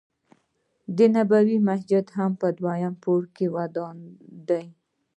[0.97, 1.81] دنبوی جومات
[2.39, 3.97] په دویم پوړ کې ودان
[4.47, 4.65] دی.